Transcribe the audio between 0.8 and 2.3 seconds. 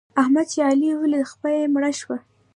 وليد؛ خپه يې مړه شول.